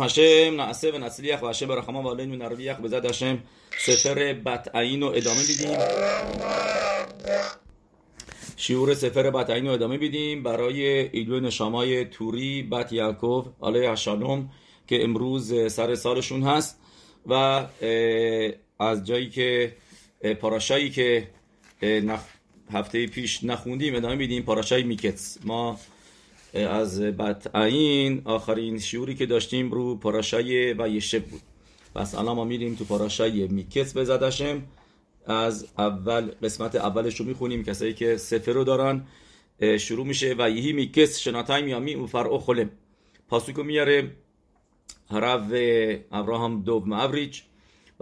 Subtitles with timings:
[0.00, 0.98] هشم نعسه و
[1.48, 3.38] هشم برخما و علین و نرویخ بزد هشم
[3.78, 5.78] سفر بطعین رو ادامه بیدیم
[8.56, 14.50] شیور سفر بطعین رو ادامه بیدیم برای ایدو نشامای توری بط یعقوب علیه الشالوم
[14.86, 16.80] که امروز سر سالشون هست
[17.26, 17.32] و
[18.78, 19.76] از جایی که
[20.40, 21.28] پاراشایی که
[22.72, 25.78] هفته پیش نخوندیم ادامه بیدیم پاراشای میکتس ما
[26.54, 31.40] از بطعین آخرین شعوری که داشتیم رو پاراشای و یشب بود.
[31.94, 34.62] پس الان ما میریم تو پاراشای میکتس بزدشم
[35.26, 37.64] از اول قسمت اولش رو می‌خونیم.
[37.64, 39.06] کسایی که سفر رو دارن
[39.78, 42.70] شروع میشه و یهی میکس شناتای میامی و فرعو خلم.
[43.28, 44.10] پاسوکو میاره.
[45.10, 45.52] حرف
[46.12, 47.40] ابراهام دوب معوریج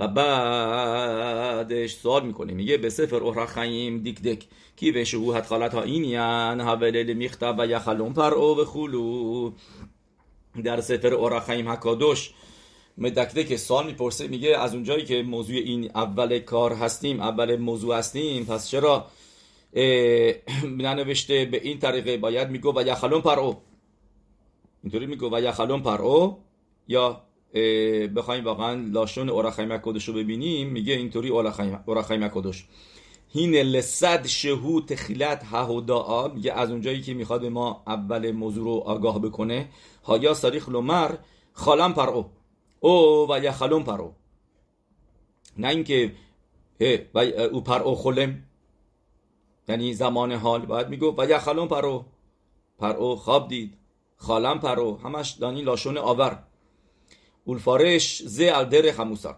[0.02, 5.75] و بعدش سوال می‌کنه میگه به سفر احرا خیم دیک دک کی به شهوهت خالت
[5.75, 9.52] ها اینیان حوله میختب و یخلون پر او و خلو
[10.65, 12.30] در سفر احرا خیم حکادوش.
[12.98, 17.97] مدکده که سوال می‌پرسه میگه از اونجایی که موضوع این اول کار هستیم اول موضوع
[17.97, 19.06] هستیم پس چرا
[20.78, 23.56] ننوشته به این طریقه؟ باید میگو و یخلون پر او.
[24.83, 26.39] اینطوری میگو و یخلون پر او
[26.89, 27.22] یا
[28.17, 32.67] بخوایم واقعا لاشون اورخیم کدش رو ببینیم میگه اینطوری اورخیم کدش
[33.34, 38.70] هین لسد شهو تخیلت ههوداء میگه از اونجایی که می‌خواد به ما اول موضوع رو
[38.70, 39.69] آگاه بکنه.
[40.05, 41.14] هایا ساریخ لومر
[41.53, 42.31] خالم پر او
[42.81, 44.14] او و یخلون پر او
[45.59, 46.12] نه اینکه
[47.14, 47.19] و
[47.53, 48.42] او پر او خلم.
[49.69, 52.05] یعنی زمان حال باید میگو و یخلون پر او
[52.78, 53.75] پر او خواب دید.
[54.16, 56.42] خالم پر او همش دانی لاشون آور.
[57.44, 59.36] اولفارش ز الدر خموسا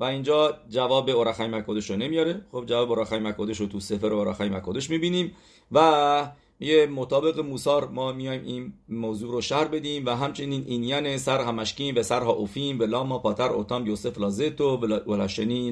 [0.00, 2.40] و اینجا جواب اورخای مکودش رو نمیاره.
[2.52, 5.32] خب جواب اورخای مکودش رو تو سفر اورخای مکودش می‌بینیم
[5.72, 6.28] و
[6.60, 11.98] یه مطابق موسار ما میایم این موضوع رو شهر بدیم و همچنین اینیان سر همشکین
[11.98, 15.70] و سرها اوفیم و لاما پاتر اوتام یوسف لازتو و لشنی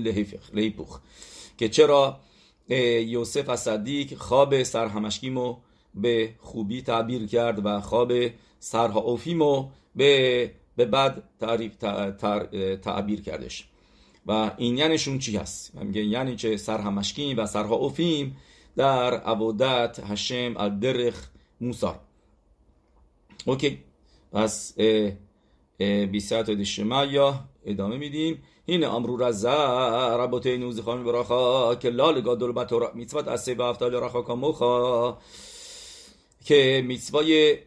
[0.53, 1.01] لهیپوخ
[1.59, 2.21] که چرا؟
[3.07, 5.57] یوسف از صدیق خواب سر همشکیمو
[5.95, 8.13] به خوبی تعبیر کرد و خواب
[8.59, 11.77] سرها اوفیمو به به بعد تعریف
[12.83, 13.69] تعبیر کردش.
[14.27, 18.37] و این یعنیشون چی هست؟ میگه یعنی چه سر همشکین و سرها اوفیم
[18.77, 21.29] در عبودت هشم الدرخ
[21.61, 22.01] موسار
[23.47, 23.79] اوکی.
[24.33, 24.79] پس
[26.13, 28.43] بیسات دشما یا ادامه میدیم.
[28.67, 33.95] این امرو رزا ربوته نوز خانم براخا که لال گادول بطورا میتوات از سه افتال
[33.95, 35.19] رخا کاموخا
[36.45, 37.59] که میتوای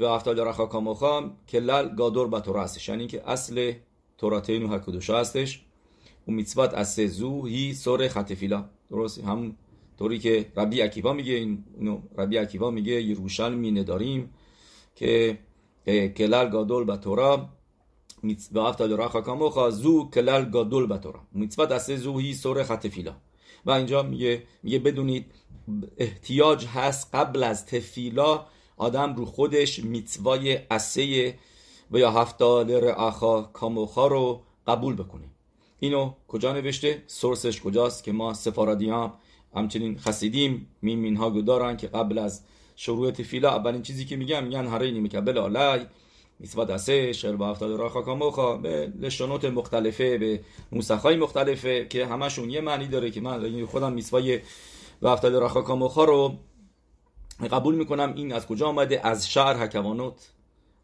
[0.00, 2.88] و افتال رخا کاموخام کلل گادور با تورا هستش.
[2.88, 3.72] یعنی که اصل
[4.18, 5.62] توراتینو هکودوشا هستش.
[6.28, 9.56] و میتوات از زو هی سور خطفیلا درست؟ هم
[9.98, 14.30] طوری که ربی عکیوا میگه اینو ربی عکیوا میگه یروشلمی نداریم
[14.94, 15.38] که
[15.86, 17.48] کلل گادول با تورا.
[18.52, 21.20] و افتال رخا کاموخا زو کلل گادول با تورا.
[21.32, 23.14] میتوات از زو هی سور خطفیلا
[23.66, 25.26] و اینجا میگه میگه بدونید
[25.98, 28.46] احتیاج هست قبل از تفیلا
[28.82, 31.34] آدم رو خودش میتوای اسه
[31.90, 35.24] و یا هفتاد رعاخا کاموخا رو قبول بکنه
[35.80, 39.12] اینو کجا نوشته؟ سورسش کجاست که ما سفارادیان
[39.54, 42.42] همچنین خسیدیم میمین ها دارن که قبل از
[42.76, 45.86] شروع تفیلا اولین چیزی که میگن میگن هرینی میکبل آلی
[46.38, 50.40] میتوا دسته شر با هفتاد راخا کاموخا به لشانات مختلفه به
[50.72, 54.40] موسخای مختلفه که همشون یه معنی داره که من خودم میتوای
[55.02, 56.34] و هفتاد راخا کاموخا رو
[57.48, 60.30] قبول می‌کنم این از کجا آمده؟ از شهر حکوانوت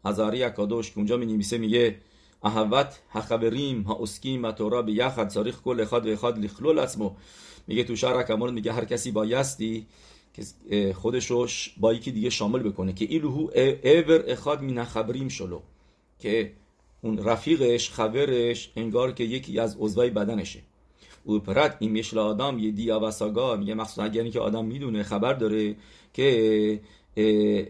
[0.03, 1.95] از آری اکادوش که اونجا می نویسه میگه
[2.43, 7.11] احوت حخبریم ها اسکیم و تورا به یخد ساریخ کل اخاد و اخاد لخلول اسمو.
[7.67, 9.85] میگه تو شهر حکوانوت میگه هر کسی بایستی
[10.33, 12.93] که خودشوش با یکی دیگه شامل بکنه.
[12.93, 13.49] که ایلوهو
[13.83, 15.59] ایور اخاد مین خبریم شلو.
[16.19, 16.51] که
[17.01, 20.59] اون رفیقش خبرش انگار که یکی از عضوای بدنشه.
[21.23, 23.55] او پرد این میشل آدم یه دیا و ساگا.
[23.55, 25.75] میگه مخصوصا اگر که آدم می‌دونه خبر داره.
[26.13, 26.79] که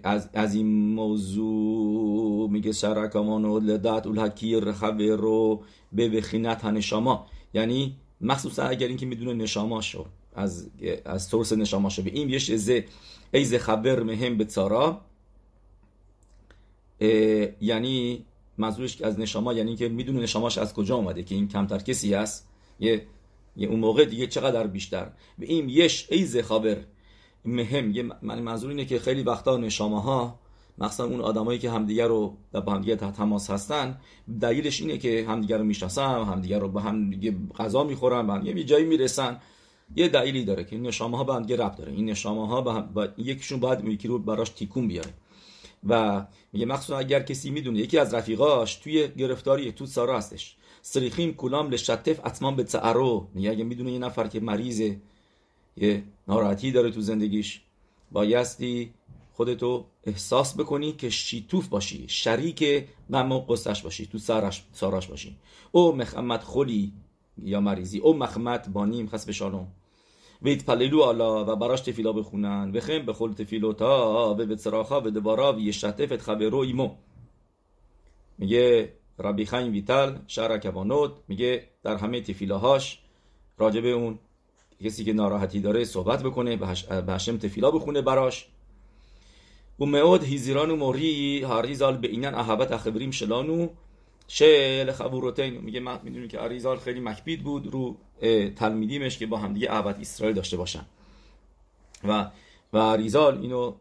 [0.03, 7.95] از, از این موضوع میگه شرکامان و لدت الحکیر خبر رو به بخینت نشاما یعنی
[8.21, 10.05] مخصوصا اگر اینکه می‌دونه نشاماشو
[10.35, 10.69] از
[11.05, 12.01] از سورس نشاماشو.
[12.01, 12.71] به این یش از
[13.33, 15.01] ایز خبر مهم به تارا
[17.61, 18.25] یعنی
[18.57, 22.47] منظورش از نشاما یعنی که می‌دونه نشاماش از کجا اومده که این کمتر کسی هست.
[22.79, 23.01] یه
[23.57, 25.11] یه اون موقع دیگه چقدر بیشتر.
[25.39, 26.77] به این یش ایز خبر.
[27.45, 27.91] مهم.
[27.91, 30.39] یه من منظور اینه که خیلی وقتا نشامه ها
[30.77, 33.97] مخصوصا اون آدمایی که همدیگه رو با همدیگه تحت تماس هستن
[34.41, 38.45] دلیلش اینه که همدیگه رو می‌شناسن همدیگه رو با هم دیگه غذا می‌خورن با هم
[38.45, 39.37] یه جایی می‌رسن.
[39.95, 41.91] یه دلیلی داره که این نشامه ها به هم رب داره.
[41.91, 42.81] این نشامه ها با, هم...
[42.93, 43.07] با...
[43.17, 45.13] یکیشون باید یکی رو براش تیکون بیاره.
[45.87, 50.55] و میگه مخصوصا اگر کسی می‌دونه یکی از رفیقاش توی گرفتاری تو سارا هستش.
[50.81, 55.01] سریخیم کلام لشتف اتمام به تعرو میگه اگه می‌دونه یه نفر که مریضه
[55.77, 57.61] یه ناراحتی داره تو زندگیش.
[58.11, 58.93] بایستی
[59.33, 65.37] خودتو احساس بکنی که شیتوف باشی شریک غم و قصهش باشی تو سارش, ساراش باشی.
[65.71, 66.93] او مخمت خلی
[67.43, 67.99] یا مریضی.
[67.99, 69.67] او مخمت بانیم خس به شالوم
[70.41, 72.71] ویت پللو آلا و بخونن.
[73.07, 74.35] و تفیلوتا
[75.05, 76.95] و دوارا و یشتفت خبرو ایمو.
[78.37, 82.99] میگه ربی خیم ویتال شهر کوانوت میگه در همه تفیلاهاش
[83.57, 84.19] راجب اون
[84.83, 86.55] کسی که ناراحتی داره صحبت بکنه
[87.01, 88.47] به هشم تفیلا بخونه براش.
[89.79, 93.67] و مواد هیزیران و موری هاریزال به اینن احبت اخبریم شلانو.
[94.27, 97.97] شل خبورتین میگه ما می‌دونیم که آریزال خیلی مکبید بود رو
[98.55, 100.85] تلمیدیمش که با همدیگه احبت اسرائیل داشته باشن.
[102.07, 102.31] و
[102.73, 103.73] و ریزال اینو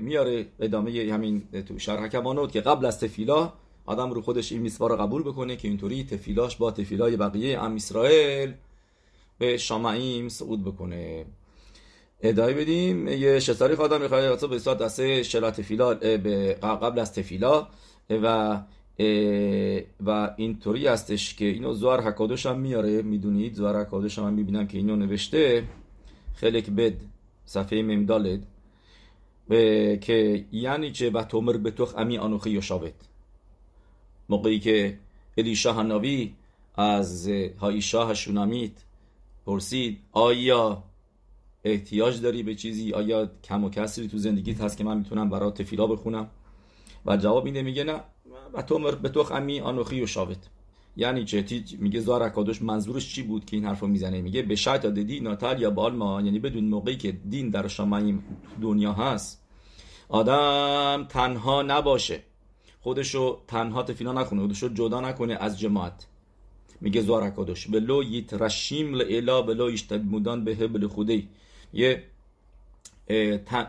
[0.00, 3.52] میاره ادامه همین تو شرح کمانوت که قبل از تفیلا
[3.86, 8.52] آدم رو خودش این میسوا قبول بکنه که اینطوری تفیلاش با تفیلای بقیه ام اسرائیل
[9.40, 11.24] به شامعیم صعود بکنه.
[12.20, 13.08] ادای بدیم.
[13.08, 15.94] یه شتاری آدم می‌خواد به صورت دسته شلا تفیلا
[16.62, 17.68] قبل از تفیلا.
[18.10, 18.60] و
[20.06, 23.02] و اینطوری هستش که اینو زوار حکادوش هم میاره.
[23.02, 25.64] می‌دونید؟ زوار حکادوش هم, می‌بینم که اینو نوشته.
[26.34, 26.94] خلک بد
[27.46, 28.46] صفحه ممدالد.
[30.00, 32.92] که یعنی چه؟ و تومر به توخ امی آنوخی یشاوت
[34.28, 34.98] موقعی که
[35.38, 36.32] الیشا هنوی
[36.76, 37.28] از
[37.60, 38.72] هایشا هشونامیت
[39.46, 40.84] پرسید آیا
[41.64, 45.50] احتیاج داری به چیزی؟ آیا کم و کسری تو زندگیت هست که من می‌تونم برای
[45.50, 46.30] تفیلا بخونم؟
[47.06, 48.00] و جواب میده میگه نه.
[48.52, 50.38] و تو به تو امی آنوخی و شاوت.
[50.96, 51.44] یعنی چه؟
[51.78, 55.62] میگه زار اکادوش منظورش چی بود که این حرفو می‌زنه؟ میگه به شرط ددی ناتال
[55.62, 58.24] یا بالما یعنی بدون موقعی که دین در شامعیم
[58.62, 59.42] دنیا هست
[60.08, 62.22] آدم تنها نباشه.
[62.80, 66.06] خودشو تنها تفیلا نکنه خودشو جدا نکنه از جماعت.
[66.80, 67.66] میگه زار اکادوش.
[67.66, 71.28] بلو یترشیم لالا بلو یشتبمودان به هبل خودی.
[71.72, 72.02] یه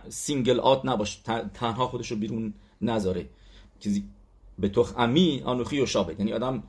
[0.10, 1.20] سینگل آت نباشه
[1.54, 3.30] تنها خودشو بیرون نذاره.
[3.80, 4.04] چیزی
[4.60, 6.16] به تخ امی آنوخی و شابه.
[6.20, 6.64] یعنی آدم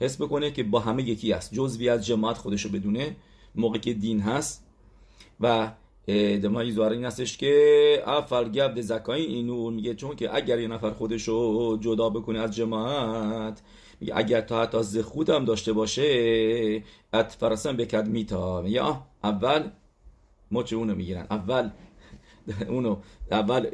[0.00, 3.16] حس بکنه که با همه یکی است جزوی از جماعت خودشو بدونه.
[3.54, 4.66] موقع که دین هست.
[5.40, 5.72] و
[6.42, 9.94] دمایی زواره این هستش که افل گبد زکایی اینو میگه.
[9.94, 13.62] چون که اگر یه نفر خودشو جدا بکنه از جماعت
[14.14, 16.82] اگر تا حتی زخود هم داشته باشه
[17.12, 18.62] ات بکد میتا.
[18.62, 18.82] میگه
[19.24, 19.70] اول
[20.50, 21.26] مچ اونو می‌گیرن.
[21.30, 21.70] اول
[22.68, 22.96] اونو
[23.30, 23.66] اول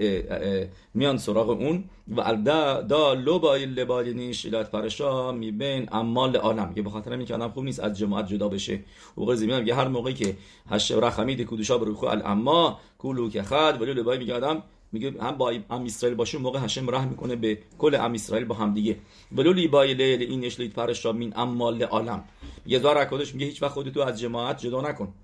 [0.94, 1.84] میان سراغ اون
[2.16, 7.34] و دا, دا لو با لبال نیش الات پرشا میبین امال عالم که بخاطر اینکه
[7.34, 8.80] آدم خوب نیست از جماعت جدا بشه.
[9.16, 10.36] و قضی میگه هر موقعی که
[10.70, 15.36] هش رحمید کودشا برو خو اما کولو که خد ولی لبای میگه آدم میگه هم
[15.38, 18.96] با ام اسرائیل باشه موقع هشم رحم می‌کنه به کل ام اسرائیل با هم دیگه.
[19.32, 22.24] ولو لیبای لیل این اشلیت پرشا مین امال عالم
[22.66, 25.14] یه دار اکادش میگه هیچ وقت خودتو از جماعت جدا نکن.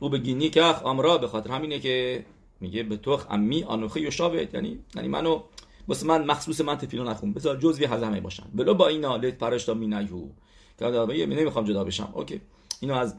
[0.00, 2.24] او بگینی که امرا به خاطر همینه که
[2.60, 5.42] میگه به تو امی آنوخه یشابت یعنی یعنی منو
[5.88, 7.32] بس من مخصوص من تفیلو نخون.
[7.32, 8.44] بذار جزوی از همه باشن.
[8.54, 10.22] بلو با اینا لت پرشتا مینایو
[10.78, 12.12] که می نمی‌خوام جدا بشم.
[12.14, 12.40] اوکی.
[12.80, 13.14] اینو از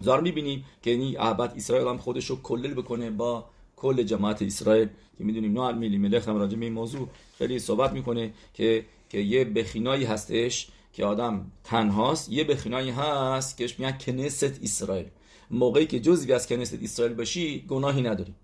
[0.00, 3.44] زار می‌بینیم که این احبت اسرائیل هم خودش رو کلل بکنه با
[3.76, 4.88] کل جماعت اسرائیل
[5.18, 9.18] که می‌دونیم نو میلی ملخ هم راجع به این موضوع خیلی صحبت می‌کنه که که
[9.18, 15.06] یه بخینایی هستش که آدم تنهاست یه بخینایی هست که میگن کنست اسرائیل.
[15.50, 18.34] موقعی که جزوی از کنست اسرائیل باشی گناهی نداری.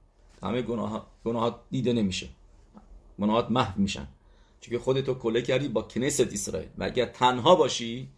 [0.43, 2.29] همه گناه گناهات دیده نمیشه.
[3.21, 4.09] گناهات محو میشن.
[4.61, 6.69] چون خودتو کله کردی با کنست اسرائیل.
[6.79, 8.09] و اگر تنها باشی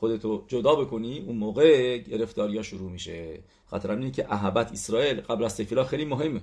[0.00, 3.40] خودتو جدا بکنی اون موقع گرفتاریا شروع میشه.
[3.66, 6.40] خاطر اینه که احبت اسرائیل قبل از تفیلا خیلی مهمه.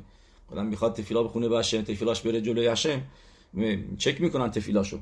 [0.52, 3.02] آدم می‌خواد تفیلا بخونه هشم تفیلاش بره جلوی هشم
[3.98, 5.00] چک می‌کنن تفیلاشو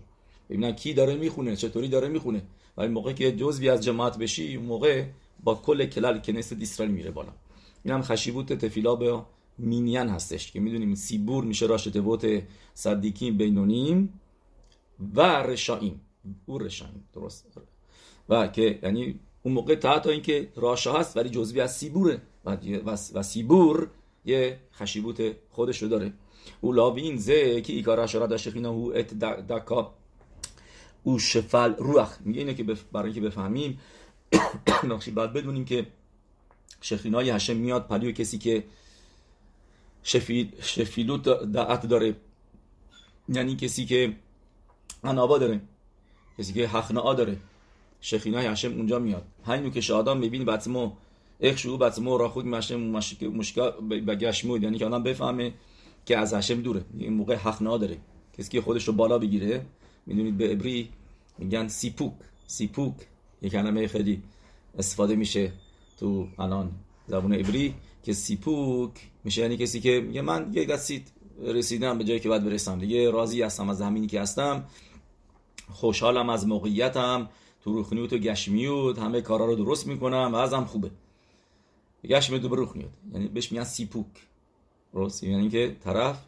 [0.50, 2.42] ببینن کی داره می‌خونه چطوری داره می‌خونه.
[2.78, 5.06] ولی موقع که جزوی از جماعت بشی اون موقع
[5.44, 7.32] با کل کلال کنست اسرائیل میره بالا.
[7.84, 9.22] اینم خشیبوت تفیلا به
[9.58, 12.44] مینین هستش که می‌دونیم سیبور میشه راشت بوت
[12.74, 14.20] صدیکیم بینونیم
[15.16, 16.02] و رشایم.
[16.46, 17.73] او رشایم درست.
[18.30, 22.58] و که یعنی اون موقع تا تا اینکه راشا هست ولی جزوی از سیبوره و,
[23.14, 23.90] و سیبور
[24.26, 26.14] یه خشیبوت خودش رو داره.
[26.62, 29.94] او لاوین زه که ایکار داشته خینا او ات دکا.
[31.04, 33.80] او شفل روح میگه اینه که برای اینکه بفهمیم.
[34.90, 35.88] نقشی بعد بدونیم که
[36.82, 38.64] شخینای هشم میاد پلیو کسی که
[40.04, 42.16] شفیل شفیلوت دعت داره.
[43.30, 44.16] یعنی کسی که
[45.04, 45.62] انابا داره.
[46.38, 47.38] کسی که حقنعا داره.
[48.04, 49.26] شخینای هشم اونجا میاد.
[49.46, 50.92] همینو که شادان ببینی بطمو
[51.42, 52.80] اخشو بطمو را خود مشم
[53.26, 53.72] مشکا
[54.08, 55.54] بگشمود یعنی که آدم بفهمه
[56.06, 56.86] که از هشم دوره.
[57.00, 57.98] این موقع حقنعا داره
[58.38, 59.66] کسی که خودش رو بالا بگیره
[60.06, 60.90] می‌دونید به عبری
[61.38, 62.14] میگن سیپوک.
[62.48, 62.94] سیپوک.
[63.42, 64.22] یه کلمه خیلی
[64.78, 65.52] استفاده میشه
[66.00, 66.72] تو الان
[67.08, 68.92] زبون عبری که سیپوک
[69.24, 69.42] میشه.
[69.42, 71.04] یعنی کسی که میگه من یک دستی
[71.44, 72.80] رسیدم به جایی که باید برسم.
[72.80, 74.64] دیگه راضی هستم از زمینی که هستم.
[75.70, 77.30] خوشحالم از موقعیتم.
[77.64, 80.92] تو روخنیوت و گشمیوت همه کارا رو درست می‌کنم و ازم خوبه.
[82.06, 84.08] גשמיות به רוחניות یعنی بهش میگن סיפוק.
[84.94, 86.26] درست یعنی که طرف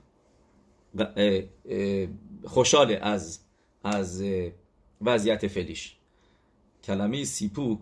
[2.46, 3.40] خوشحاله از
[3.84, 4.24] از
[5.02, 5.96] وضعیت فعلیش.
[6.84, 7.80] کلمه סיפוק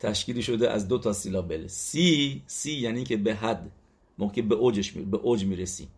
[0.00, 1.66] تشکیلی شده از دو تا syllable.
[1.66, 3.70] سی سی یعنی که به حد
[4.18, 5.88] موقع به اوجش به اوج می‌رسی.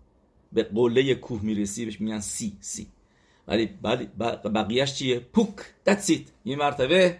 [0.53, 2.87] به قله کوه می‌رسی بهش میگن سی سی.
[3.49, 3.67] ولی
[4.55, 5.55] بقیهش چیه؟ پوک.
[5.87, 6.21] It.
[6.45, 7.19] یه مرتبه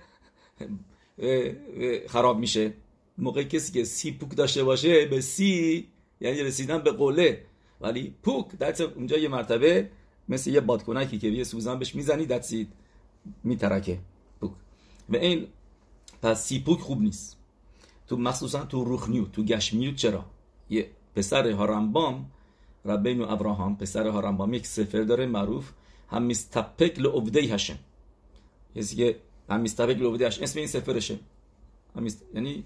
[2.09, 2.73] خراب میشه.
[3.19, 5.89] موقع کسی که سی پوک داشته باشه به سی
[6.21, 7.45] یعنی رسیدن به قله.
[7.81, 9.91] ولی پوک that's اونجا یه مرتبه
[10.29, 12.67] مثل یه بادکنکی که یه سوزن بهش می‌زنی it.
[13.45, 13.99] میترکه
[14.41, 14.53] پوک.
[15.09, 15.47] و این
[16.23, 17.37] پس سی پوک خوب نیست.
[18.07, 20.25] تو مخصوصا تو روخنیو تو گشمیو چرا؟
[20.71, 22.31] یه پسر هارمبام
[22.85, 23.77] ربین و ابراهام.
[23.77, 25.71] پسر هارمبام یک سفر داره معروف.
[26.11, 27.79] هم میستپک لعبده هشم
[28.77, 29.17] کسی که
[29.51, 31.19] هم میستپک لعبده هشم اسم این سفرشه
[32.35, 32.65] یعنی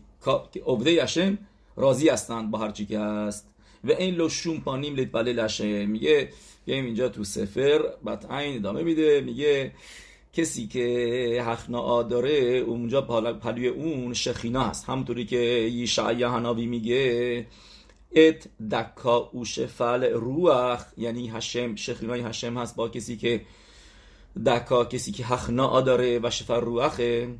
[0.66, 1.38] عبده هشم
[1.76, 3.48] راضی هستند با هر چی که هست
[3.84, 6.28] و این لو شوم پانیم لیت بله لشه میگه
[6.64, 9.72] بیایم اینجا تو سفر بعد این ادامه میده میگه
[10.32, 13.00] کسی که حخنا داره اونجا
[13.32, 17.46] پلوی اون شخینا هست همونطوری که یشعیا هناوی میگه
[18.12, 23.40] ات دکا اوش فل روح یعنی هشم شخینای هشم هست با کسی که
[24.46, 27.34] دکا کسی که حخنا داره و شفر روحه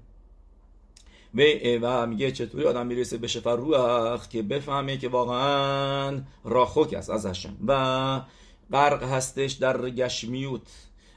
[1.34, 1.42] و,
[1.82, 7.26] و میگه چطوری آدم می‌رسه به شفر روح که بفهمه که واقعا راخوک است از
[7.26, 8.20] هشم و
[8.72, 10.62] غرق هستش در گشمیوت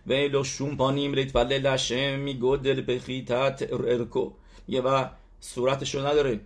[0.08, 4.31] و ایلو شون پانیم ریت ولی لشم میگو دل بخیتت ارکو
[4.67, 5.05] یه و
[5.39, 6.39] صورتشو نداره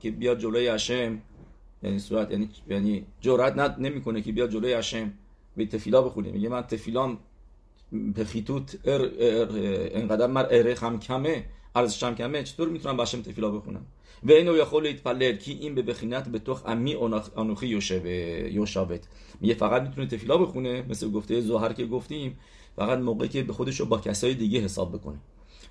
[0.00, 1.22] که بیاد جلوی هشم
[1.82, 5.12] یعنی صورت یعنی یعنی جرأت نمی‌کنه که بیاد جلوی هشم
[5.56, 7.18] به تفیلا بخونه میگه من تفیلام
[8.16, 9.48] پخیتوت ار ار
[9.92, 13.86] انقدر مر اره هم کمه ارزش هم کمه چطور می‌تونم باشم تفیلا بخونم؟
[14.22, 16.94] و اینو یخول ایتپلل کی این به بخینت به تخ امی
[17.34, 19.00] آنوخی یوشابت
[19.40, 22.38] میگه فقط می‌تونه تفیلا بخونه مثل گفته زهر که گفتیم
[22.76, 25.18] فقط موقعی که به خودش با کسای دیگه حساب بکنه.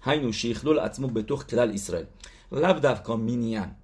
[0.04, 2.08] هینو شیخلول اتمو به تخ کلال اسرائیل.
[2.52, 3.76] لب دفکا مینیان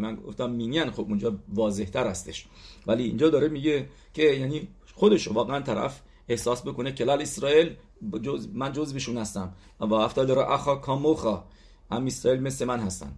[0.00, 2.46] من گفتم مینیان خب اونجا واضح تر هستش.
[2.86, 7.76] ولی اینجا داره میگه که یعنی خودش واقعا طرف احساس بکنه کلال اسرائیل
[8.22, 9.52] جز من جزوشون هستم.
[9.80, 11.44] و افتاد داره اخا کاموخا.
[11.90, 13.12] هم اسرائیل مثل من هستن.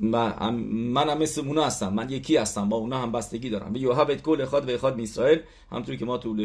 [0.00, 1.92] من من هم مثل اونا هستم.
[1.92, 2.68] من یکی هستم.
[2.68, 3.74] با اونا هم بستگی دارم.
[3.74, 5.40] و یوهبت کل اخاد و اخاد اسرائیل.
[5.70, 6.44] همطوری که ما تو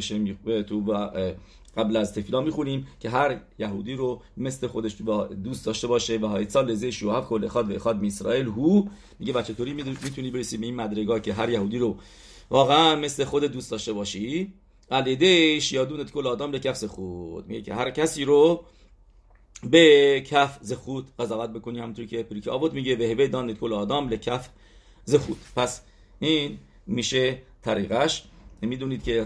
[0.67, 0.81] تو
[1.77, 4.97] قبل از تفیلا می‌خونیم که هر یهودی رو مثل خودش
[5.43, 8.85] دوست داشته باشه و های سال لزه شوهف کل اخاد و اخاد اسرائیل هو.
[9.19, 11.97] میگه بچه طوری می‌تونی برسی به این مدرگاه که هر یهودی رو
[12.49, 14.53] واقعا مثل خود دوست داشته باشی؟
[14.91, 17.47] علیدش یادونت کل آدم به کف خود.
[17.47, 18.65] میگه که هر کسی رو
[19.63, 21.79] به کف زخود قضاوت بکنی.
[21.79, 24.49] همونطور که پریک آبود میگه به هبه دانت کل آدم به کف
[25.05, 25.81] زخود پس
[26.19, 28.23] این میشه طریقش.
[28.61, 29.23] می‌دونید که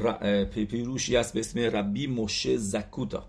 [0.70, 3.25] پیروشی است به اسم ربی موشه زکوتا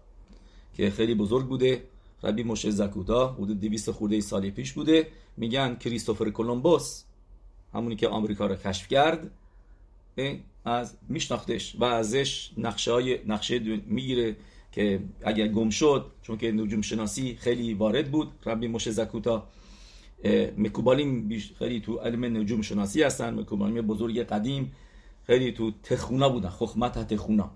[0.74, 1.82] که خیلی بزرگ بوده.
[2.22, 5.06] ربی موشه زکوتا حدود 200 خورده سالی پیش بوده.
[5.36, 7.02] میگن کریستوفر کولومبوس
[7.74, 9.30] همونی که آمریکا را کشف کرد
[10.64, 14.36] از میشناختش و ازش نقشه های نقشه می‌گیره
[14.72, 19.48] که اگر گم شد چون که نجوم شناسی خیلی وارد بود ربی موشه زکوتا.
[20.58, 23.34] مکوبالیم خیلی تو علم نجوم شناسی هستن.
[23.34, 24.72] مکوبالیم بزرگ قدیم.
[25.26, 27.50] خیلی تو تخونا بودن خخمت تخونا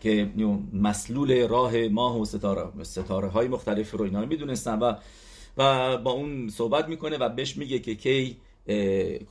[0.00, 0.30] که
[0.72, 4.94] مسلول راه ماه و ستاره ستاره های مختلف رو اینا می‌دونستن و
[5.56, 8.36] و با اون صحبت می‌کنه و بهش میگه که کی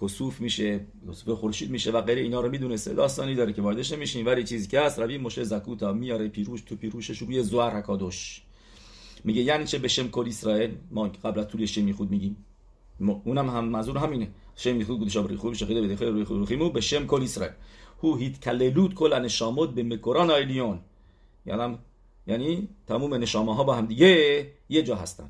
[0.02, 2.94] کسوف میشه کسوف خورشید میشه و غیره اینا رو می‌دونسته.
[2.94, 6.76] داستانی داره که واردش نمیشین ولی چیزی که هست روی مشه زکوتا میاره پیروش تو
[6.76, 8.42] پیروشش روی زوار حکادوش
[9.24, 12.46] میگه یعنی چه بشم کل اسرائیل؟ ما قبل از طول شمی خود میگیم.
[13.00, 14.28] اونم هم منظور همینه.
[15.84, 17.56] بده خیلی روی خیمو به شم کل اسرائیل
[18.04, 20.80] هو هیت کللود کل نشامود به مکران آیلیون
[22.28, 25.30] یعنی تموم نشامه ها با هم دیگه یه جا هستن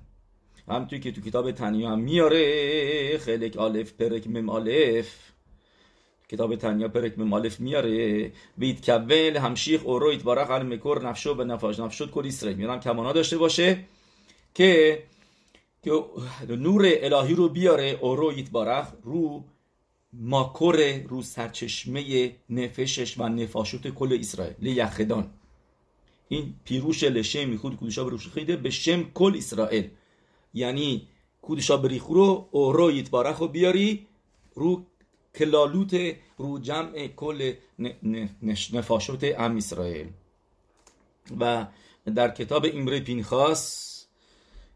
[0.68, 5.16] همونطوری که تو کتاب تنیا هم میاره خلق آلف پرک مم آلف
[6.30, 11.44] کتاب تنیا پرک مم آلف میاره وید کول همشیخ اورویت بارخ ال مکر نفشو به
[11.44, 13.80] نفاش نفشد کل اسرائیل میارم کمانا داشته باشه
[14.54, 15.04] که
[15.84, 16.04] که
[16.50, 19.44] نور الهی رو بیاره اورو بارخ رو
[20.14, 25.30] ماکور رو سرچشمه نفشش و نفاشوت کل اسرائیل لیخدان
[26.30, 29.90] این پیروش لشه میخود کودشا بروش خیده به شم کل اسرائیل.
[30.54, 31.08] یعنی
[31.42, 34.08] کودشا بریخو رو اورو یتبارخ رو بیاری
[34.56, 34.86] رو
[35.36, 37.54] کلالوت رو جمع کل
[38.74, 40.08] نفاشوت ام اسرائیل.
[41.40, 41.68] و
[42.16, 43.89] در کتاب ایمره پینخاس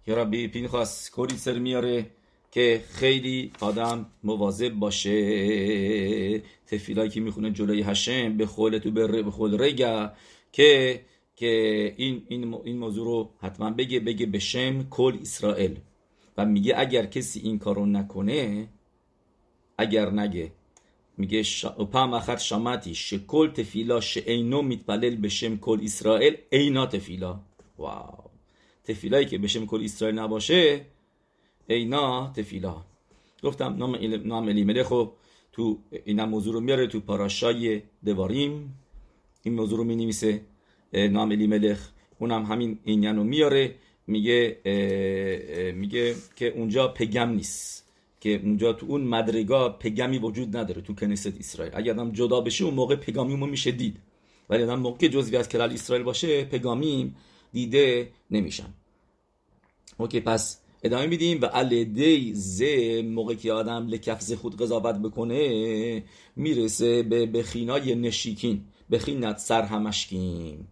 [0.07, 2.05] یا ربی پینخاس کوری سر میاره
[2.51, 6.41] که خیلی آدم مواظب باشه.
[6.67, 10.11] تفیلایی که می‌خونه جلوی هشم به خول تو به خول رگا
[10.51, 11.01] که
[11.35, 15.79] که این, این, این موضوع رو حتما بگه بگه به شم کل اسرائیل.
[16.37, 18.67] و میگه اگر کسی این کارو نکنه
[19.77, 20.51] اگر نگه.
[21.17, 21.43] میگه.
[21.91, 27.39] پام اخر شامتی شکل تفیلا اینو میتپلل به شم کل اسرائیل اینا تفیلا.
[27.77, 28.32] واو.
[28.83, 30.81] تفیلایی که به شم کل اسرائیل نباشه
[31.67, 32.75] اینا تفیلا
[33.43, 34.89] گفتم نام نام الیملخ
[35.51, 38.79] تو این موضوع رو میاره تو پاراشای دواریم.
[39.43, 40.41] این موضوع رو می نویسه
[40.93, 43.75] نام الیملخ اونم همین این رو میاره
[44.07, 44.57] میگه
[45.75, 47.89] میگه که اونجا پگم نیست
[48.21, 51.73] که اونجا تو اون مدرگا پگمی وجود نداره تو کنیست اسرائیل.
[51.75, 53.97] اگر آدم جدا بشه اون موقع پگامیمو میشه دید.
[54.49, 57.15] ولی آدم موقع جزوی از کلال اسرائیل باشه پگامیم
[57.53, 58.73] دیده نمیشن
[59.97, 62.63] اوکی پس ادامه میدیم و الدی ز
[63.05, 66.03] موقع که آدم لکفز خود قضاوت بکنه
[66.35, 68.65] می‌رسه به بخینای نشیکین.
[68.91, 70.67] بخینت سر همشکین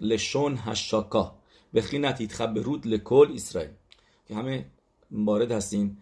[0.00, 1.34] لشون هشاکا.
[1.74, 3.70] بخینت ایتخبرود لکل اسرائیل.
[4.28, 4.66] که همه
[5.10, 5.96] وارد هستین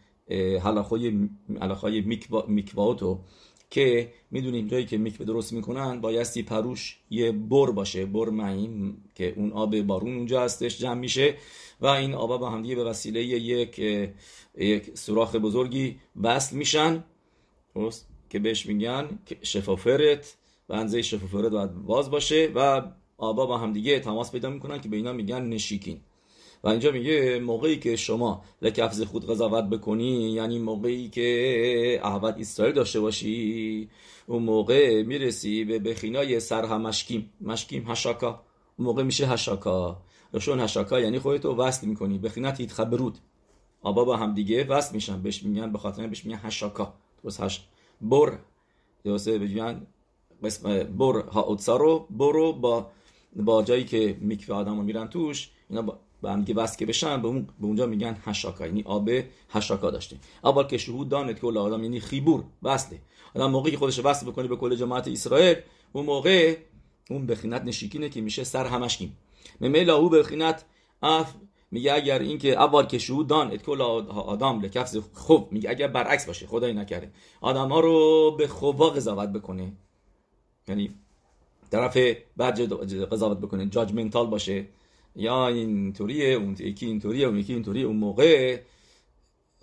[0.64, 1.28] حلاخای
[1.60, 2.00] حلاخای
[2.48, 3.20] میکواوتو
[3.70, 9.34] که می‌دونیم جایی که میکوه درست می‌کنن بایستی پروش یه بر باشه بر معین که
[9.36, 11.34] اون آب بارون اونجا هستش جمع میشه
[11.80, 13.78] و این آبا با همدیگه به وسیله یک
[14.58, 17.04] یک سوراخ بزرگی وصل میشن.
[18.30, 20.36] که بهش میگن شفافرت
[20.68, 22.82] و انزه شفافرت باید باز باشه و
[23.18, 26.00] آبا با همدیگه تماس پیدا می‌کنن که به اینا میگن نشیکین.
[26.64, 32.74] و اینجا میگه موقعی که شما لکفز خود قضاوت بکنی یعنی موقعی که احوت اسرائیل
[32.74, 33.88] داشته باشی
[34.26, 37.32] اون موقع می‌رسی به بخینای سرها مشکیم.
[37.40, 38.42] مشکیم هشاکا.
[38.76, 40.02] اون موقع میشه هشاکا.
[40.40, 42.18] شون هشاکا یعنی خودتو وصل می‌کنی.
[42.18, 43.18] بخینت هیت خبرود
[43.82, 45.22] آبا با هم دیگه وصل میشن.
[45.22, 46.94] بهش میگن به خاطر بهش میگن هشاکا.
[47.22, 47.66] درست هش
[48.00, 48.38] بر.
[49.04, 49.86] درست بگن
[50.98, 51.20] بر.
[51.32, 52.90] ها رو برو با
[53.36, 57.28] با جایی که میکوه آدم میرن توش اینا با به هم وصل که بشن به,
[57.28, 58.66] اون به اونجا میگن هشاکا.
[58.66, 59.10] یعنی آب
[59.50, 60.16] هشاکا داشته.
[60.44, 62.98] اول که شهود دانت که آدم یعنی خیبور وصله.
[63.34, 65.56] آدم موقعی که خودش وصل بکنه به کل جماعت اسرائیل
[65.92, 66.56] اون موقع
[67.10, 69.16] اون بخینت نشیکینه که میشه سر همشکیم
[69.60, 70.64] ممیلا او بخینت
[71.02, 71.34] اف
[71.70, 75.70] میگه اگر اینکه اول که شهود دان کل آدم لکفز خوب میگه.
[75.70, 77.10] اگر برعکس باشه خدای نکرده.
[77.40, 79.72] آدم ها رو به خوبا قضاوت بکنه.
[80.68, 80.94] یعنی
[81.70, 81.96] طرف
[82.36, 82.72] بعد
[83.12, 83.66] قضاوت بکنه.
[83.66, 84.66] جاجمنتال باشه.
[85.16, 88.60] یا اینطوریه اون یکی اینطوریه اون یکی اینطوریه اون موقع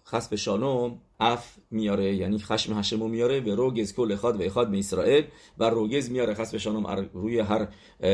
[0.06, 4.80] خسب شالوم اف میاره یعنی خشم هشمو میاره به روگز کل اخاد و اخاد به
[4.80, 5.26] اسرائیل
[5.58, 7.68] و روگز میاره خسب شالوم روی هر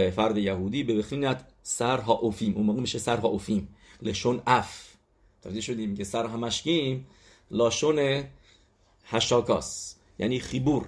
[0.10, 0.84] فرد یهودی.
[0.84, 2.56] به بخینت سرها اوفیم.
[2.56, 3.76] اون موقع میشه سرها اوفیم.
[4.02, 4.94] لشون اف.
[5.42, 7.08] توضیح شدیم که سر همشکیم
[7.52, 8.24] لاشون
[9.04, 9.96] هشاکاس.
[10.20, 10.88] یعنی خیبور.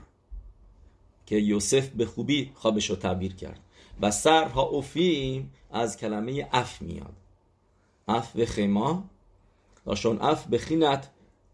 [1.26, 3.65] که یوسف به خوبی خوابش رو تعبیر کرد.
[4.02, 7.14] و سرها اوفیم از کلمه اف میاد.
[8.08, 9.10] اف به خما
[9.88, 11.10] لاشون اف به خینت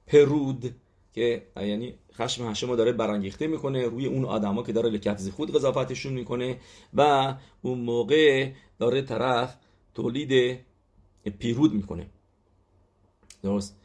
[0.07, 0.75] پرود
[1.13, 6.13] که یعنی خشم هشم داره برانگیخته می‌کنه روی اون آدما که داره لکفز خود قضافتشون
[6.13, 6.57] می‌کنه
[6.93, 9.57] و اون موقع داره طرف
[9.93, 10.59] تولید
[11.39, 12.07] پیرود می‌کنه.
[13.43, 13.77] درست.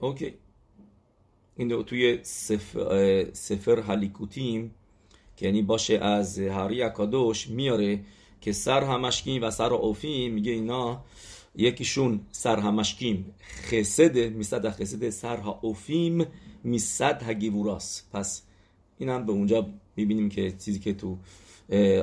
[0.00, 0.34] اوکی.
[1.56, 4.74] این توی سفر, سفر هلیکوتیم.
[5.38, 8.00] که یعنی باشه از هاری اکادوش میاره
[8.40, 11.04] که سر همشکیم و سر اوفیم میگه اینا
[11.56, 13.34] یکیشون سر همشکیم.
[13.70, 16.26] خسده میصد خسده سر اوفیم
[16.64, 18.42] میصد هگیوراس پس
[18.98, 21.18] این هم به اونجا می‌بینیم که چیزی که تو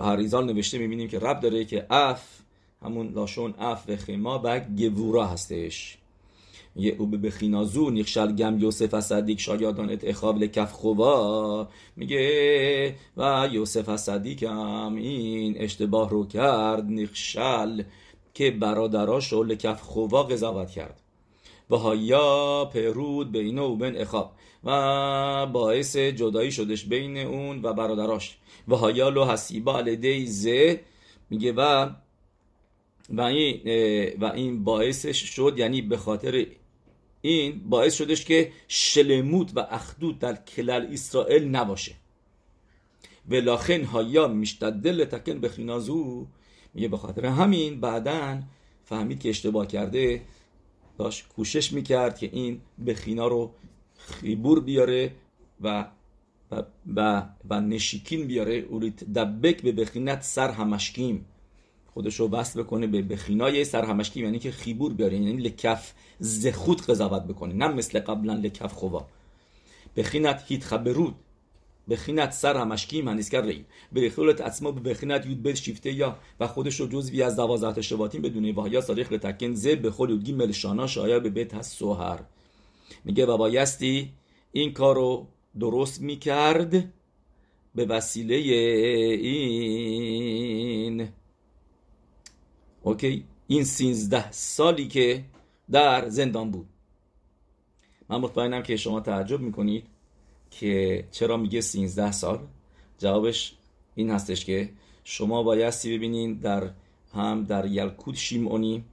[0.02, 2.42] هریزال نوشته می‌بینیم که رب داره که اف
[2.82, 5.98] همون لاشون اف و خیما و گوورا هستش.
[6.76, 14.44] به بخینازو نیخشل گم یوسف صدیق شایادان ات اخاب لکف خوبا میگه و یوسف صدیق
[14.44, 17.84] هم این اشتباه رو کرد نیخشل
[18.34, 21.02] که برادراشو لکف خوبا قضاوت کرد.
[21.70, 24.32] و هایا پرود بین او بین اخاب
[24.64, 28.38] و باعث جدایی شدش بین اون و برادراش.
[28.68, 30.82] و هایا لو حسیبا لدی زه
[31.30, 31.90] میگه و
[33.10, 33.62] و این,
[34.20, 36.46] و این باعثش شد یعنی به خاطر
[37.28, 41.96] این باعث شدش که شلموت و اخدود در کلل اسرائیل نباشه.
[43.30, 46.28] ولاخن هایا میشتدل تکن به خینازو.
[46.74, 48.42] میگه به خاطر همین بعدا
[48.84, 50.22] فهمید که اشتباه کرده.
[50.98, 53.52] داشت کوشش می‌کرد که این بخینا رو
[53.98, 55.16] خیبور بیاره
[55.62, 55.86] و
[56.52, 56.64] و,
[56.96, 58.56] و, و نشیکین بیاره.
[58.56, 61.26] اولیت دبک به بخینت سر همشکیم.
[61.96, 66.82] خودش رو وصل بکنه به بخینای سر همشکیم یعنی که خیبور بیاره یعنی لکف زخود
[66.82, 69.06] قضاوت بکنه نه مثل قبلا لکف خوبا
[69.98, 71.16] بخینت هیت خبرود
[71.90, 74.12] بخینت سر همشکیم هنیسکر ریم به
[74.46, 76.18] اصما به بخینت یود بد شیفته یا.
[76.40, 80.10] و خودش رو جزوی از دوازده شباتین بدونه و یا صادق لتکن زه به خود
[80.10, 82.20] یودگی ملشانا شایا به بیت هست سوهر.
[83.06, 84.12] میگه و بایستی
[84.52, 85.28] این رو
[85.60, 86.94] درست می‌کرد
[87.76, 88.36] به وسیله
[89.16, 91.10] این.
[92.86, 95.24] اوکی این سینزده سالی که
[95.72, 96.66] در زندان بود.
[98.10, 99.86] من مطمئنم که شما تعجب می‌کنید
[100.52, 102.40] که چرا میگه 13 سال.
[102.98, 103.56] جوابش
[103.96, 104.70] این هستش که
[105.04, 106.70] شما بایستی ببینین در
[107.14, 108.84] هم در یلکود شیمونی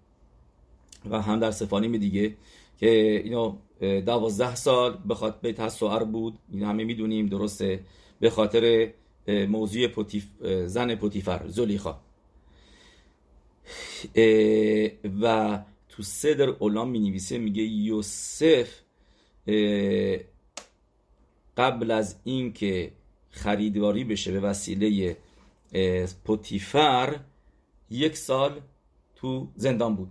[1.11, 2.37] و هم در سفانیم دیگه
[2.78, 6.38] که اینو دوازده سال به خاطر بیت بود.
[6.52, 7.85] این همه می‌دونیم درسته.
[8.20, 8.90] به خاطر
[9.28, 10.26] موضوع پوتیف
[10.66, 12.00] زن پوتیفر زلیخا.
[15.22, 18.68] و تو صدر اولام می نویسه میگه یوسف
[21.57, 22.92] قبل از اینکه
[23.31, 25.16] خریدواری بشه به وسیله
[26.25, 27.20] پوتیفر
[27.90, 28.61] یک سال
[29.14, 30.11] تو زندان بود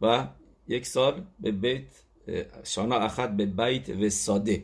[0.00, 0.28] و
[0.68, 2.02] یک سال به بیت
[2.64, 4.62] شانا اخد به بیت و ساده.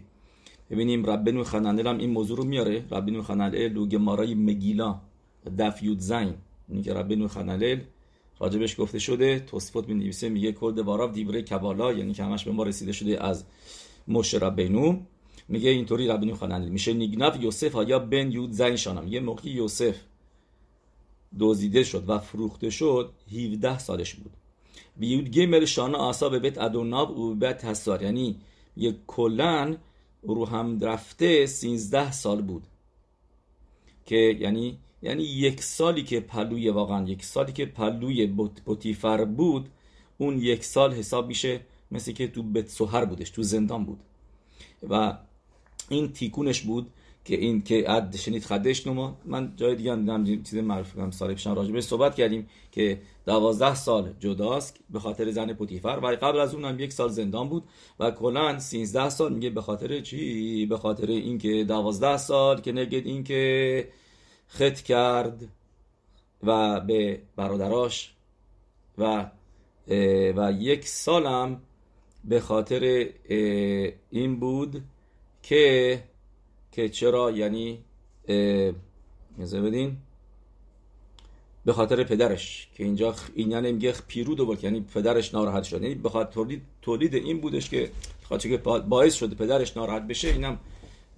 [0.71, 2.85] ببینیم ربنو خنانل هم این موضوع رو میاره.
[2.91, 5.01] ربنو خنانل و گمارای مگیلا
[5.59, 5.99] دف یود
[6.73, 7.81] اینی که ربنو خنانل
[8.39, 12.53] راجبش گفته شده توصفات می نویسه میگه کل واراف دیبره کبالا یعنی که همش به
[12.53, 13.45] ما رسیده شده از
[14.09, 15.01] مش ربنو
[15.49, 16.93] میگه اینطوری ربنو خنانل میشه.
[16.93, 19.97] نیگنف یوسف یا بن یود زین شانا میگه موقعی یوسف
[21.41, 24.33] دزدیده شد و فروخته شد 17 سالش بود.
[24.97, 28.03] بیود گمل شانه آسا به بیت ادوناب و بیت حسار.
[28.03, 28.37] یعنی
[28.77, 29.77] یک کلن
[30.23, 32.63] رو هم رفته 13 سال بود.
[34.07, 38.27] که یعنی یعنی یک سالی که پلوی واقعا یک سالی که پلوی
[38.65, 39.69] بوتیفر بود
[40.19, 41.61] اون یک سال حساب میشه
[41.91, 43.99] مثل که تو بیت سوهر بودش تو زندان بود.
[44.89, 45.19] و
[45.89, 46.87] این تیکونش بود
[47.25, 49.17] که این که عد شنید خدش نما.
[49.25, 54.13] من جای دیگه دیدم چیز معروف کنم سال پیشم راجبه صحبت کردیم که دوازده سال
[54.21, 55.99] جداست به خاطر زن پوتیفر.
[56.03, 57.65] و قبل از اون هم یک سال زندان بود
[58.01, 63.07] و کلا 13 سال میگه به خاطر چی؟ به خاطر اینکه دوازده سال که نگید
[63.07, 63.89] اینکه
[64.55, 65.49] خط کرد
[66.43, 68.15] و به برادراش
[68.99, 69.31] و
[70.37, 71.61] و یک سالم
[72.25, 73.09] به خاطر
[74.11, 74.83] این بود
[75.43, 76.03] که
[76.73, 77.85] که چرا یعنی
[79.39, 79.97] بدین؟
[81.65, 85.83] به خاطر پدرش که اینجا این یعنی میگه پیرود بود یعنی پدرش ناراحت شد.
[85.83, 87.91] یعنی به خاطر تولید, تولید این بودش که
[88.23, 88.57] خاطر که
[88.89, 90.59] باعث شده پدرش ناراحت بشه اینم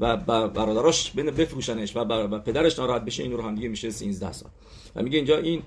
[0.00, 0.16] و
[0.48, 4.50] برادراش بفروشنش و پدرش ناراحت بشه این رو هم دیگه میشه 13 سال.
[4.96, 5.62] و میگه اینجا این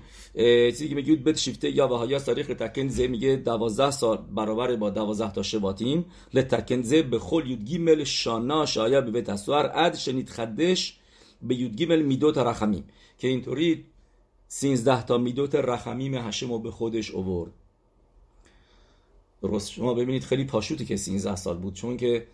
[0.70, 5.32] چیزی که میگه بد شیفته یا وهایا تاریخ تکنزه میگه 12 سال برابر با 12
[5.32, 9.70] تا شباتیم لتکنزه به خل یود گیمل شانا شایا به بیت اسوار.
[9.74, 10.98] اد شنید خدش
[11.42, 12.84] به یود گیمل میدوت رخمیم.
[13.18, 13.84] که اینطوری
[14.48, 17.52] 13 تا میدوت رخمیم هشم به خودش اوورد
[19.42, 21.74] درست شما ببینید خیلی پاشوتی که 13 سال بود.
[21.74, 22.26] چون که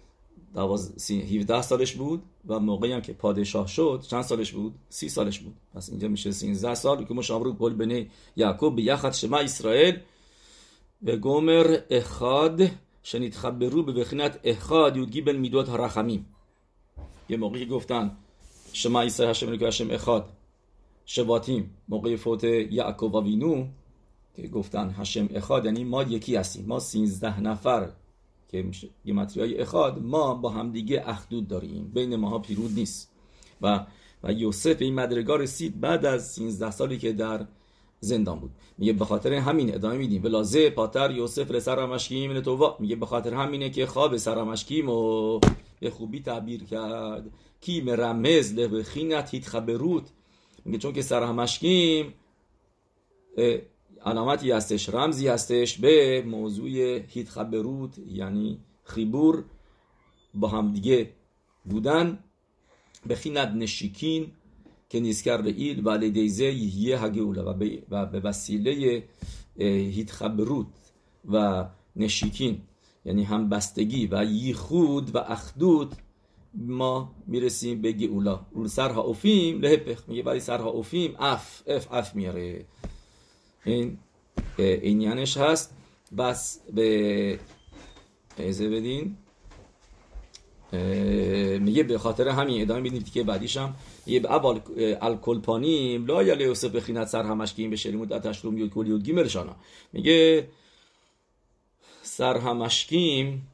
[0.56, 5.54] 17 سالش بود و موقعی هم که پادشاه شد چند سالش بود؟ سی سالش بود.
[5.74, 9.98] پس اینجا میشه 13 سال که مشاور گل بنه یعقوب بیخد شما اسرائیل
[11.02, 12.70] به گمر اخاد
[13.02, 16.26] شنید خبرو به بخینت اخاد یودگی بن میدوت رخمیم
[17.28, 18.16] یه موقعی گفتن
[18.72, 20.28] شما اسرائیل هشم که هشم اخاد.
[21.06, 23.66] شباتیم موقع فوت یعقوب و وینو
[24.36, 26.66] که گفتن هشم اخاد یعنی ما یکی هستیم.
[26.66, 27.90] ما 13 نفر.
[28.48, 28.88] که میشه
[29.36, 31.90] های اخاد ما با همدیگه اخدود داریم.
[31.94, 33.10] بین ماها پیرود نیست.
[33.62, 33.86] و
[34.24, 37.46] و یوسف این مدرگاه رسید بعد از 13 سالی که در
[38.00, 38.50] زندان بود.
[38.78, 40.22] میگه به خاطر همین ادامه میدیم.
[40.22, 45.40] بلازه پاتر یوسف لسر مشکیم تووا میگه به خاطر همینه که خواب سرمشکیم و
[45.80, 47.30] به خوبی تعبیر کرد.
[47.60, 50.10] کی مرمز لبخینت هیت خبروت
[50.64, 52.14] میگه چون که سرمشکیم
[54.04, 56.70] علامتی هستش رمزی هستش به موضوع
[57.08, 59.44] هیت خبروت یعنی خیبور
[60.34, 61.10] با هم دیگه
[61.64, 62.18] بودن.
[63.06, 64.30] به خیند نشیکین
[64.88, 67.42] که نیسکر ایل و لیدیزه یه هگوله
[67.90, 69.02] و به وسیله
[69.58, 70.66] هیت خبروت
[71.32, 71.64] و
[71.96, 72.60] نشیکین
[73.04, 75.94] یعنی هم بستگی و یخود و اخدود
[76.54, 82.14] ما می‌رسیم به گئولا اون سرها اوفیم لهپخ میگه ولی سرها اوفیم اف اف اف
[82.14, 82.64] میاره.
[83.64, 83.98] این
[84.58, 85.74] این یعنیش هست.
[86.18, 87.38] بس به
[88.38, 89.16] ایزه بدین.
[91.60, 93.74] میگه به خاطر همین ادامه میدیم که بعدیش هم
[94.06, 94.60] یه به اول
[95.00, 98.86] الکلپانیم لا یا لیوسف بخیند سر همش که این به شری مدت اشروم یود کل
[98.86, 99.56] یود گیمرشانا
[99.92, 100.48] میگه
[102.02, 103.48] سر همشکیم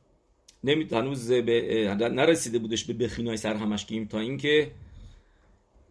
[0.64, 4.70] نمی به نرسیده بودش به بخینای سر همشکیم تا اینکه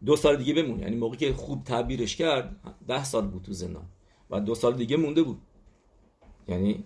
[0.06, 0.82] دو سال دیگه بمونه.
[0.82, 2.56] یعنی موقعی که خوب تعبیرش کرد
[2.88, 3.86] ده سال بود تو زندان.
[4.30, 5.38] و دو سال دیگه مونده بود.
[6.48, 6.84] یعنی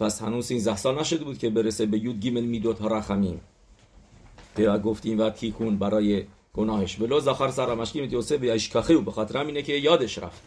[0.00, 3.40] پس هنوز 13 سال نشده بود که برسه به یود گیمل میدوت ها رخمیم
[4.56, 7.00] که گفتیم و تیکون برای گناهش.
[7.00, 10.42] ولو زخار سرمشکی میتیوسه به اشکاخی و به خاطر همینه که یادش رفت.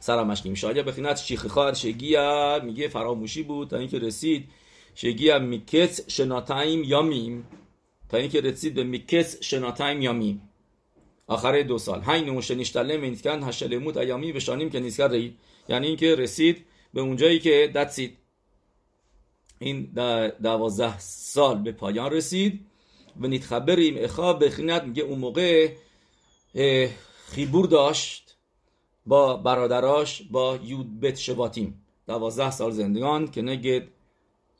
[0.00, 4.48] سرمشکی میشه بخینت شیخ خار شگیا میگه فراموشی بود تا اینکه رسید
[4.94, 7.46] شگیا میکس شناتایم یامیم.
[8.08, 10.42] تا اینکه رسید به میکس شناتایم یامیم.
[11.26, 12.00] آخره دو سال.
[12.00, 17.38] هاین نوشه نشتله منتکن هشلموت ایامی بشانیم که نیست رید یعنی اینکه رسید به اونجایی
[17.38, 18.18] که دتسید
[19.58, 19.90] این
[20.42, 22.66] دوازده سال به پایان رسید.
[23.20, 25.72] و نیتخبریم اخا بخینت میگه اون موقع
[27.26, 28.36] خیبور داشت
[29.06, 33.82] با برادراش با یودبت شباتیم دوازده سال زندگان که نگید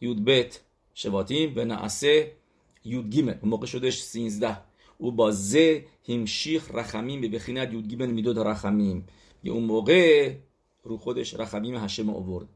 [0.00, 0.60] یودبت
[0.94, 2.32] شباتیم به نعسه
[2.84, 3.38] یودگیمه.
[3.42, 4.58] اون موقع شدش سینزده.
[4.98, 7.20] او با زه همشیخ رخمیم.
[7.20, 9.06] به بخینت یودگیمه میدود رخمیم.
[9.44, 10.34] یه اون موقع
[10.88, 12.48] رو خودش رخمیم هشم آورد.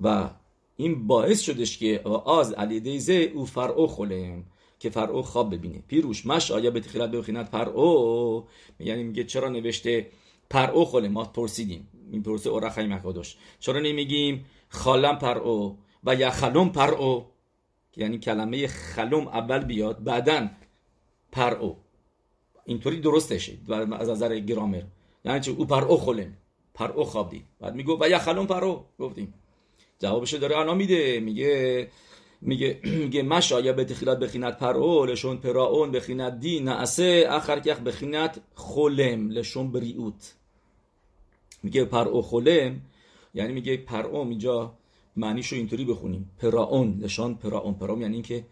[0.00, 0.30] و
[0.76, 4.44] این باعث شدش که آز علی دیزه او فرعو خلم
[4.78, 5.82] که فرعو خواب ببینه.
[5.88, 8.42] پیروش مش آیا به تخیلت بخیند پرعو
[8.80, 10.06] یعنی میگه چرا نوشته
[10.50, 11.88] پرعو خله ما پرسیدیم.
[12.12, 13.36] این پرسه اورخای مکادوش.
[13.60, 17.22] چرا نمیگیم خالم پرعو و یا خلوم پرعو
[17.96, 20.48] یعنی کلمه خلوم اول بیاد بعدا
[21.32, 21.74] پرعو
[22.64, 23.52] اینطوری درستشه.
[23.92, 24.82] از نظر گرامر.
[25.24, 26.36] یعنی چه او پرعو خلم
[26.78, 29.34] پرعو خواب دید بعد میگو و یا خلوم پرعو گفتیم.
[29.98, 31.20] جوابش داره الان میده.
[31.20, 31.88] میگه
[32.40, 38.40] میگه میگه مشایا به تخیلات بخینت پرو لشون پراون بخینت دی نعسه اخر کخ بخینت
[38.54, 40.34] خولم لشون بریوت
[41.62, 42.80] میگه פרעה חולם
[43.34, 44.74] یعنی میگه פרעה اینجا
[45.16, 46.30] معنیشو اینطوری بخونیم.
[46.38, 47.74] פירעון לשון פירעון.
[47.74, 48.46] פירעון یعنی اینکه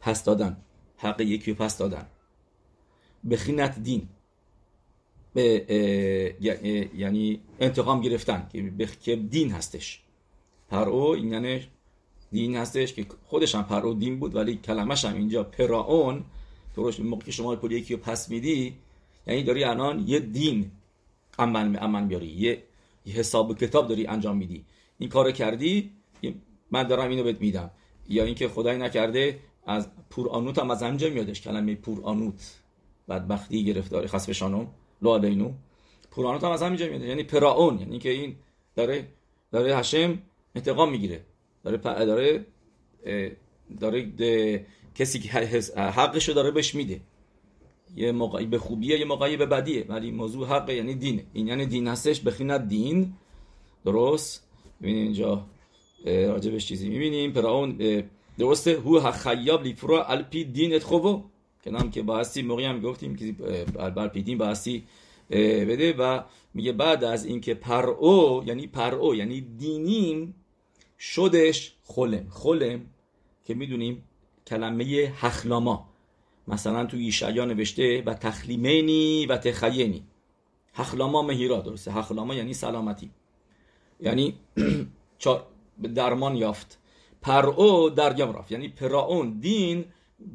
[0.00, 0.56] پس دادن.
[0.96, 2.06] حق یکی پس دادن.
[3.30, 4.08] בחינת דין.
[5.34, 8.48] یعنی انتقام گرفتن
[9.02, 10.00] که דין هستش.
[10.70, 11.60] פרעה این یعنی
[12.32, 16.24] דין هستش که خودش هم פרעה דין بود ولی کلمش هم اینجا פירעון
[16.76, 18.74] درست موقع که شما پول یکی رو پس میدی
[19.26, 20.70] یعنی داری الان یه دین
[21.38, 22.62] عمل عمل بیاری یه
[23.06, 24.64] حساب کتاب داری انجام میدی.
[24.98, 25.90] این کارو کردی
[26.70, 27.70] من دارم اینو بهت میدم.
[28.08, 31.40] یا اینکه خدای نکرده از پور آنوت هم از انجام میادش.
[31.40, 32.54] کلمه پور آنوت
[33.08, 34.66] بدبختی گرفتاری خاص بشانم
[35.04, 35.52] لو
[36.10, 38.36] پور آنوت هم از همینجا میاد یعنی پراون یعنی که این
[38.76, 39.08] داره
[39.52, 40.18] داره هشم
[40.54, 41.24] انتقام می‌گیره
[41.64, 42.44] داره داره
[43.80, 45.28] داره کسی که
[45.76, 47.00] حقشو داره بهش میده
[47.96, 51.66] یه موقعی به خوبیه یه موقعی به بدیه ولی موضوع حق یعنی دینه این یعنی
[51.66, 53.12] دین هستش بخیند دین
[53.84, 54.48] درست
[54.82, 55.46] ببینید اینجا
[56.06, 57.78] راجبش چیزی می‌بینیم پراون
[58.38, 61.22] درسته هو خیاب لیفرا الپی دین اتخوو
[61.64, 63.34] که نام که باستی موقعی هم گفتیم که
[63.78, 64.84] الپی دین باستی
[65.30, 66.22] بده و
[66.54, 70.34] میگه بعد از اینکه پرو یعنی پرو یعنی دینیم
[70.98, 72.26] شدش خلم.
[72.30, 72.80] خلم
[73.44, 74.04] که می‌دونیم
[74.46, 74.84] کلمه
[75.16, 75.88] هخلاما.
[76.48, 80.02] مثلا تو ایشعیا نوشته و تخلیمینی و تخیینی.
[80.74, 83.10] هخلاما مهیرا درسته؟ هخلاما یعنی سلامتی.
[84.00, 84.34] یعنی
[85.94, 86.78] درمان یافت.
[87.22, 88.52] پرعو درگم رفت.
[88.52, 89.84] یعنی پراون دین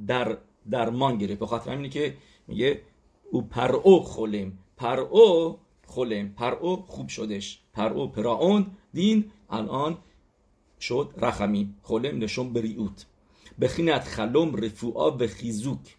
[0.07, 0.37] در
[0.71, 1.39] درمان گرفت.
[1.39, 2.17] به خاطر همینه که
[2.47, 2.81] میگه
[3.31, 5.55] او پرعو خلم پرعو
[5.87, 7.59] خلم پرعو خوب شدش.
[7.73, 9.97] پرعو پراون دین الان
[10.79, 11.73] شد رخمی.
[11.83, 13.05] خلم نشون بریوت
[13.61, 15.95] بخینت خلوم رفوعا و خیزوک.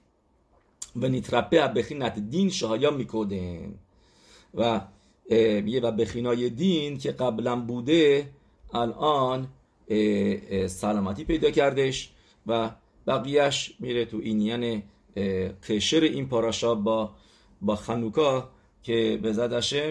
[0.97, 3.75] و نیترپه بخینت دین شهایا میکودن.
[4.55, 4.81] و
[5.63, 8.31] میگه و بخینای دین که قبلا بوده
[8.75, 9.49] الان
[10.67, 12.13] سلامتی پیدا کردش.
[12.47, 12.71] و
[13.11, 14.83] بقیهش میره تو این یعنی
[15.69, 17.11] قشر این پاراشا با
[17.61, 18.49] با خنوکا
[18.83, 19.89] که به زدشم